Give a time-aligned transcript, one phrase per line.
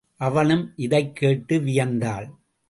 [0.15, 2.29] அவளும் இதைக் கேட்டு வியந்தாள்.